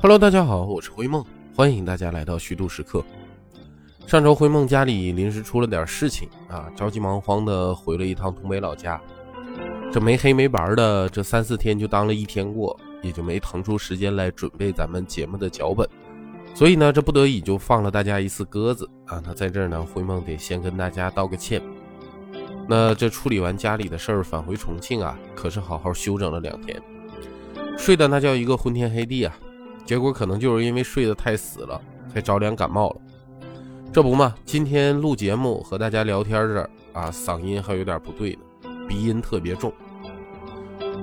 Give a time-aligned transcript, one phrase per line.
[0.00, 1.22] Hello，大家好，我是灰梦，
[1.54, 3.04] 欢迎大家来到虚度时刻。
[4.06, 8.98] 上周灰梦家里临时出了点事情啊，着急忙慌的回了一趟东北老家。
[9.92, 15.86] 这没黑没白的，这三四天就当了一天过，也就没腾出时间来准备咱们节目的脚本。
[16.54, 19.22] 所以呢，这不得已就放了大家一次鸽子啊。
[19.26, 21.60] 那在这儿呢，灰梦得先跟大家道个歉。
[22.66, 26.80] 那这处理完家里的事儿，返回重庆啊，可是好好休整了两天，
[27.76, 29.34] 睡的那叫一个昏天黑地啊。
[29.84, 31.80] 结果可能就是因为睡得太死了，
[32.12, 32.96] 才着凉感冒了。
[33.92, 39.72] 这不嘛，今天录节目和大家聊天这儿啊，嗓音还有点不对呢，鼻音特别重。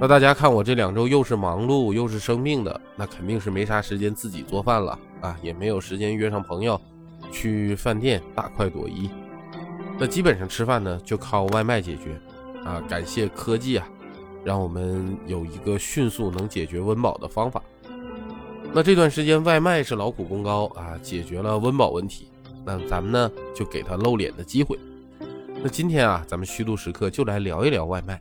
[0.00, 6.80] 那大家看我这两周又是忙碌又是生病的，那肯定是没啥时间自己做饭了啊，也没有时间约上朋友
[7.30, 9.08] 去饭店大快朵颐。
[9.98, 12.20] 那基本上吃饭呢就靠外卖解决
[12.64, 13.86] 啊，感谢科技啊，
[14.44, 17.62] 让我们有一个迅速能解决温饱的方法。
[18.72, 22.28] 那这段时间外卖是劳苦功高啊，解决了温饱问题。
[22.64, 24.78] 那咱们呢就给他露脸的机会。
[25.62, 28.20] 那今天啊，咱们虚度时刻就来聊一聊外卖。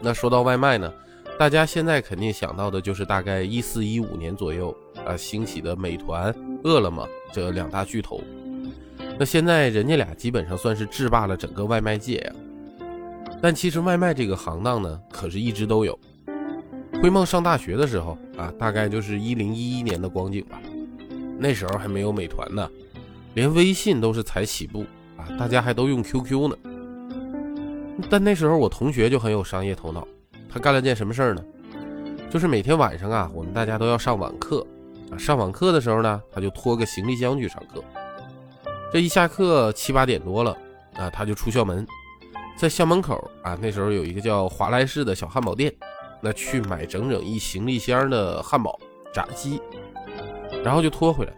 [0.00, 0.92] 那说到外卖呢，
[1.38, 4.74] 大家现在肯定想到的就是大概一四一五年左右
[5.06, 6.34] 啊兴起的美团、
[6.64, 8.20] 饿了么这两大巨头。
[9.18, 12.32] 那现在人家俩基本上算是制霸了整个外卖界呀。
[13.42, 15.98] 但其实外卖这个行当呢，可是一直都有。
[17.02, 20.60] 灰梦上大学的时候啊，大概就是一零一一年的光景吧。
[21.38, 22.70] 那时候还没有美团呢。
[23.34, 24.84] 连微信都是才起步
[25.16, 26.56] 啊，大家还都用 QQ 呢。
[28.08, 30.06] 但那时候我同学就很有商业头脑，
[30.48, 31.44] 他干了件什么事儿呢？
[32.30, 34.64] 就是每天晚上啊，我们大家都要上晚课
[35.10, 35.18] 啊。
[35.18, 37.82] 上网课的时候呢，他就拖个行李箱去上课。
[38.92, 40.56] 这一下课七八点多了
[40.94, 41.84] 啊，他就出校门，
[42.62, 45.74] 在校门口啊，那时候有一个叫华莱士的小汉堡店，
[46.20, 48.78] 那去买整整一行李箱的汉堡、
[49.12, 49.60] 炸鸡，
[50.62, 51.32] 然后就拖回来。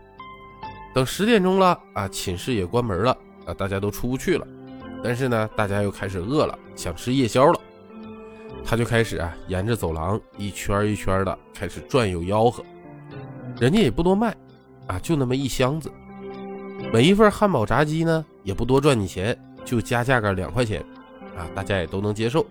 [0.95, 4.46] 等十点钟了啊，寝室也关门了啊，大家都出不去了。
[5.02, 7.58] 但是呢，大家又开始饿了，想吃夜宵了。
[8.62, 12.62] 他就开始啊，沿着走廊一圈一圈的开始转悠吆喝。
[13.58, 14.36] 人家也不多卖
[14.89, 15.91] 啊，就那么一箱子。
[16.92, 20.85] 每一份汉堡炸鸡呢，也不多赚你钱，就加价个两块钱
[21.36, 22.45] 啊，大家也都能接受。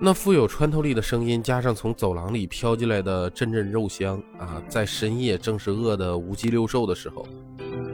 [0.00, 7.26] 那富有穿透力的声音，加上从走廊里飘进来的阵阵肉香啊，在深夜正是饿得五鸡六兽的时候。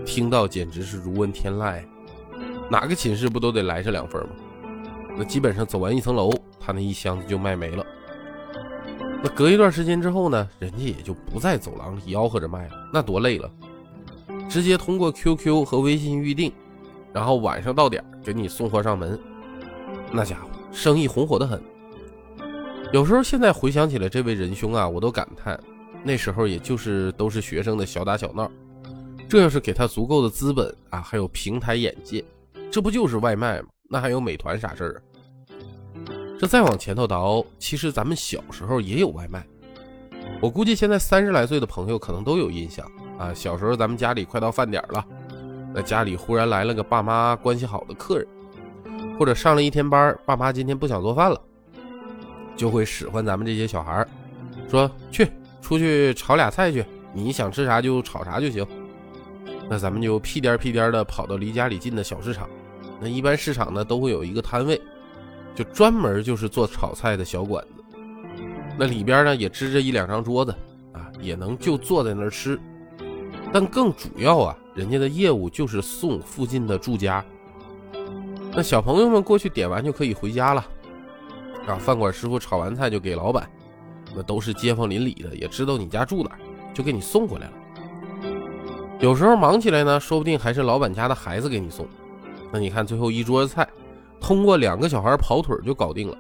[0.04, 1.82] 听到简直是如闻天籁，
[2.70, 4.28] 哪个寝室不都得来这两份吗？
[5.18, 6.30] 那基本上走完一层楼，
[6.60, 7.84] 他那一箱子就卖没了。
[9.22, 13.50] 那隔一段时间之后呢，人家也就不在走廊里吆喝着卖了，那多累了，
[14.48, 16.52] 直接通过 QQ 和微信预定，
[17.12, 19.18] 然后晚上到点给你送货上门，
[20.12, 21.62] 那家伙生意红火的很。
[22.92, 25.58] 有时候现在回想起来，这位仁兄啊，我都感叹，
[26.04, 28.50] 那时候也就是都是学生的小打小闹。
[29.28, 32.24] 这要是给他足够的资本啊，还有平台眼界，
[32.70, 33.68] 这不就是外卖吗？
[33.90, 34.98] 那还有美团啥事儿啊？
[36.38, 39.44] 这再往前头倒，其实咱们小时候也有外卖。
[40.40, 42.88] 我估计现在三十来岁的朋友可能都有印象
[43.18, 43.34] 啊。
[43.34, 45.04] 小时候咱们家里快到饭点了，
[45.74, 48.28] 那家里忽然来了个爸妈关系好的客人，
[49.18, 51.40] 或者上了一天班，爸妈今天不想做饭了，
[52.54, 54.08] 就会使唤咱们这些小孩儿
[54.68, 55.28] 说去
[55.62, 58.66] 出去炒俩菜去，你想吃啥就炒啥就行。
[59.68, 62.48] 那咱们就屁颠屁颠的跑到离家里近的小市场，
[63.00, 64.80] 那一般市场呢都会有一个摊位，
[65.54, 67.82] 就专门就是做炒菜的小馆子。
[68.78, 70.54] 那里边呢也支着一两张桌子
[70.92, 72.60] 啊，也能就坐在那儿吃。
[73.52, 77.24] 但更主要啊，人家的业务就是送附近的住家。
[78.56, 80.64] 那小朋友们过去点完就可以回家了，
[81.66, 83.46] 啊，饭馆师傅炒完菜就给老板，
[84.14, 86.30] 那都是街坊邻里的，也知道你家住哪，
[86.72, 87.52] 就给你送过来了。
[88.98, 91.86] 有时候忙起来呢，说不定还是老板家的孩子给你送。
[92.50, 93.68] 那你看最后一桌子菜，
[94.22, 96.16] 通过两个小孩跑腿就搞定了。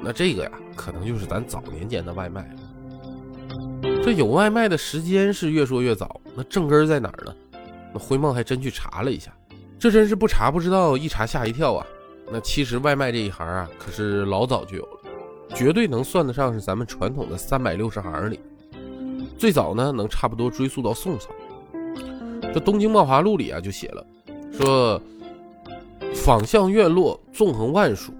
[0.00, 2.50] 那这个呀，可能就是咱早年间的外卖。
[4.02, 7.32] 这有外卖的时间是越说越早，那正根在哪儿呢？
[7.94, 9.32] 那灰梦还真去查了一下，
[9.78, 11.86] 这真是不查不知道，一查吓一跳啊！
[12.30, 14.98] 那其实外卖这一行啊，可是老早就有了，
[15.54, 18.40] 绝对能算得上是咱们传统的三百六十行里。
[19.38, 21.28] 最早呢，能差不多追溯到宋朝。
[22.42, 24.04] 这《东京漫华录》里啊就写了，
[24.52, 25.00] 说
[26.14, 28.12] 坊巷院落纵横万数，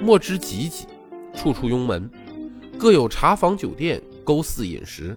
[0.00, 0.86] 莫之几几，
[1.34, 2.08] 处处拥门，
[2.78, 5.16] 各有茶坊酒店，勾肆饮食。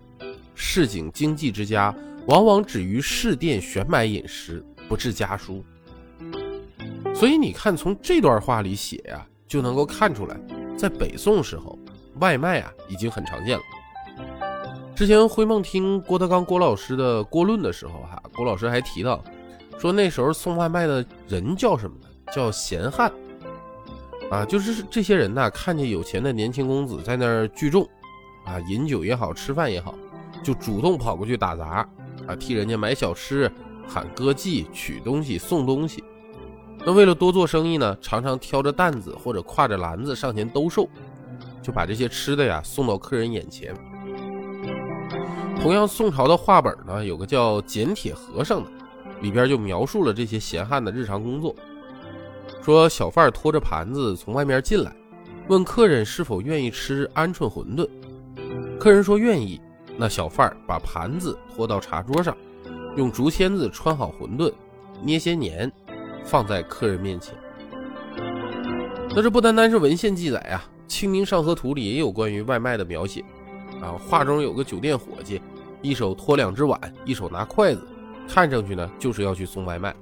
[0.56, 1.94] 市井经济之家，
[2.26, 5.64] 往往止于市店选买饮食，不置家书。
[7.16, 10.36] 所以你看，从这段话里写呀，就能够看出来，
[10.78, 11.78] 在北宋时候，
[12.16, 13.64] 外卖啊已经很常见了。
[14.96, 19.24] 之前灰梦听郭德纲郭老师的郭论的时候，哈，郭老师还提到，
[19.78, 22.08] 说那时候送外卖的人叫什么呢？
[22.34, 23.12] 叫闲汉，
[24.30, 27.84] 啊，就是这些人呐，看见有钱的年轻公子在那儿聚众，
[28.46, 29.96] 啊，饮酒也好，吃饭也好，
[30.44, 31.90] 就主动跑过去打杂，
[32.28, 33.52] 啊，替人家买小吃，
[33.90, 36.04] 喊歌妓，取东西，送东西。
[36.86, 40.88] 那为了多做生意呢，常常挑着担子或者挎着篮子上前兜售，
[41.62, 43.76] 就把这些吃的呀送到客人眼前。
[45.60, 48.70] 同样，宋朝的画本呢，有个叫《剪铁和尚》的，
[49.22, 51.54] 里边就描述了这些闲汉的日常工作。
[52.62, 54.96] 说小贩拖着盘子从外面进来，
[55.48, 57.90] 问客人是否愿意吃鹌鹑馄饨。
[58.80, 59.60] 客人说愿意，
[59.98, 62.36] 那小贩把盘子拖到茶桌上，
[62.96, 64.52] 用竹签子穿好馄饨，
[65.02, 65.72] 捏些黏，
[66.26, 67.34] 放在客人面前。
[69.16, 73.24] 那这不单单是文献记载啊，《清明上河图》里也有关于外卖的描写。
[73.82, 75.42] 啊，画中有个酒店伙计，
[75.82, 77.88] 一手托两只碗，一手拿筷子，
[78.28, 79.96] 看上去呢就是要去送外卖。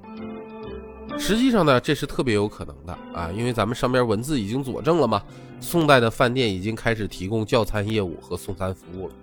[1.18, 5.22] 实际上呢，这是特别有可能的啊，因为咱们上边文字已经佐证了嘛。
[5.60, 9.14] 宋代的饭店已经开始提供叫餐业务和送餐服务了。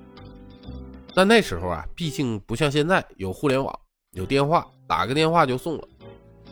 [1.15, 3.73] 但那时候啊，毕竟不像现在有互联网、
[4.11, 5.87] 有电话，打个电话就送了。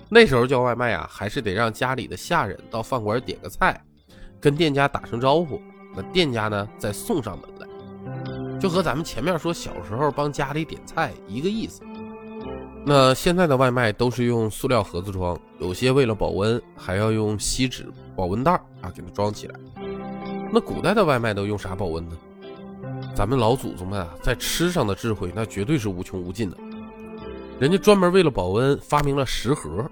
[0.09, 3.83] 那时候叫外卖啊，还是得让家里的下人到饭馆点个菜，
[4.39, 5.61] 跟店家打声招呼，
[5.93, 8.59] 那店家呢再送上门来。
[8.59, 11.81] 就和咱们前面说小时候帮家里点菜一个意思。
[12.85, 19.59] 那现在的外卖都是用塑料盒子装，有些为了保温还要用锡纸保温袋啊给它装起来。
[20.51, 22.17] 那古代的外卖都用啥保温呢？
[23.15, 26.57] 咱们老祖宗们啊，在吃上的智慧那绝对是无穷无尽的。
[27.59, 29.89] 人家专门为了保温发明了食盒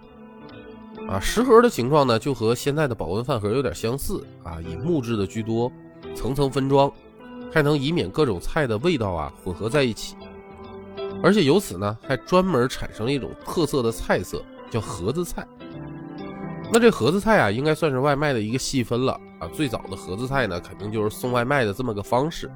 [1.07, 5.71] 啊，食盒的形状呢就和现在的保温饭盒有点相似啊，以木质的居多，
[6.15, 6.91] 层层分装。
[7.53, 10.15] 还能以免各种菜的味道啊混合在一起，
[11.21, 15.45] 而且由此呢还专门产生了一种特色的菜色，叫盒子菜。
[16.71, 19.49] 那这盒子菜啊，应该算是外卖的一个细分了啊。
[19.51, 22.49] 最早的盒子菜呢，肯定就是送外卖的这么个方式，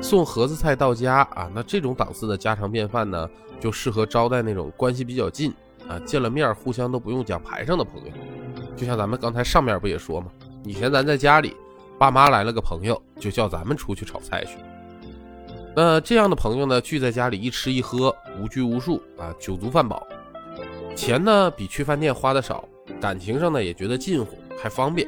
[0.00, 1.50] 送盒子菜到家啊。
[1.54, 3.28] 那这种档次的家常便饭呢，
[3.60, 5.52] 就适合招待那种关系比较近
[5.88, 8.12] 啊，见了面互相都不用讲排上的朋友。
[8.76, 10.28] 就像咱们刚才上面不也说吗？
[10.64, 11.56] 以前咱在家里。
[11.98, 14.56] 爸妈来了个朋友，就叫咱们出去炒菜去。
[15.76, 20.06] 那这样的朋友呢，聚在家里一吃一喝，无拘无束啊，酒足饭饱，
[20.96, 22.66] 钱呢比去饭店花的少，
[23.02, 25.06] 感情上呢也觉得近乎，还方便。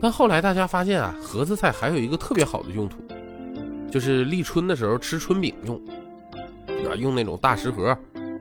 [0.00, 2.96] 但后来大家发现啊，盒子菜还有一个特别好的用途，
[3.90, 5.76] 就是立春的时候吃春饼用，
[6.88, 7.96] 啊，用那种大食盒，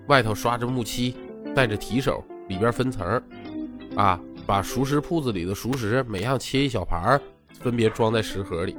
[0.07, 1.15] 外头刷着木漆，
[1.55, 3.21] 带着提手，里边分层，
[3.95, 4.19] 啊。
[4.47, 7.21] 把熟食铺子里的熟食每样切一小盘儿，
[7.59, 8.77] 分别装在食盒里。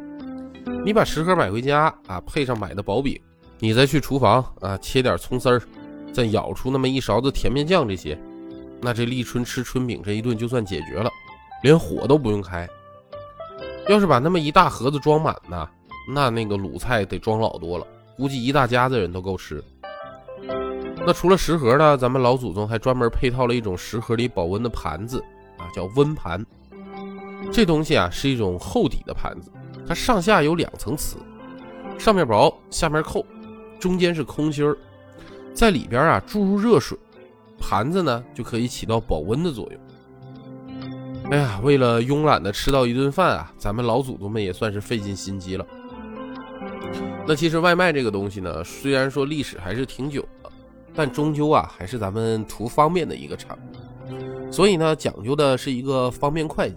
[0.84, 3.20] 你把食盒买回家啊，配上买的薄饼，
[3.58, 5.60] 你再去厨房啊切点葱丝儿，
[6.12, 8.16] 再舀出那么一勺子甜面酱，这些，
[8.80, 11.10] 那这立春吃春饼这一顿就算解决了，
[11.64, 12.64] 连火都不用开。
[13.88, 15.68] 要是把那么一大盒子装满呢，
[16.08, 17.86] 那那个卤菜得装老多了，
[18.16, 19.62] 估计一大家子人都够吃。
[21.06, 25.22] 那除了食盒呢，咱们老祖宗还专门配套了一种食盒里保温的盘子。
[25.58, 26.44] 啊，叫温盘，
[27.50, 29.50] 这东西啊是一种厚底的盘子，
[29.88, 31.16] 它上下有两层瓷，
[31.98, 33.24] 上面薄，下面厚，
[33.80, 34.76] 中间是空心儿，
[35.54, 36.98] 在里边啊注入热水，
[37.58, 41.32] 盘子呢就可以起到保温的作用。
[41.32, 45.66] 哎呀，为了慵懒的吃到一顿饭啊，咱们老祖宗们也算是费尽心机了。
[47.28, 50.50] 那其实外卖这个东西呢，虽然说历史还是挺久的，
[50.94, 54.52] 但终究啊还是咱们图方便的一个产物。
[54.52, 56.76] 所以呢，讲究的是一个方便快捷。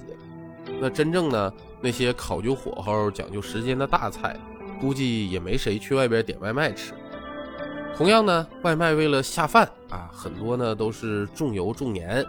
[0.82, 4.36] 那真正呢，那些考究火候、讲究时间的大菜，
[4.82, 6.94] 估计也没谁去外边点外卖吃。
[7.96, 12.26] 同样呢，外卖为了下饭啊，很多呢都是重油重盐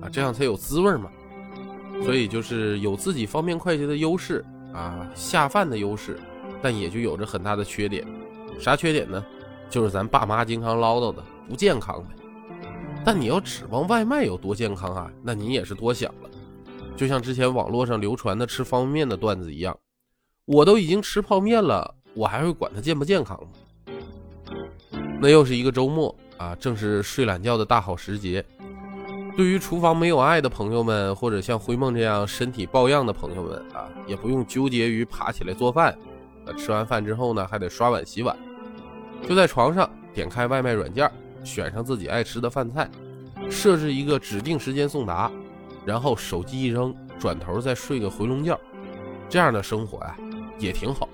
[0.00, 1.08] 啊，这样才有滋味嘛。
[2.02, 6.18] 所以就是有自己方便快捷的优势啊，下饭的优势，
[6.64, 8.06] 但也就有着很大的缺点。
[8.58, 9.22] 啥缺点呢？
[9.68, 12.08] 就是咱爸妈经常唠叨的不健康呗。
[13.04, 15.12] 但你要指望外卖有多健康啊？
[15.22, 16.30] 那你也是多想了。
[16.96, 19.78] 就像之前网络上流传的吃方便面的段子一样，
[20.46, 23.48] 我都已经吃泡面了，我还会管它健不健康吗？
[25.20, 28.42] 那又是一个周末啊，正是睡懒觉的大好时节。
[29.36, 35.94] 对于厨房没有爱的朋友们，或者像灰梦这样身体抱恙的朋友们啊，也不用纠结于爬起来做饭。
[36.46, 38.36] 那，吃完饭之后呢，还得刷碗洗碗，
[39.28, 41.10] 就在床上点开外卖软件。
[41.42, 42.88] 选上自己爱吃的饭菜，
[43.50, 45.30] 设置一个指定时间送达，
[45.84, 48.58] 然后手机一扔，转头再睡个回笼觉，
[49.28, 50.16] 这样的生活呀
[50.58, 51.06] 也挺好。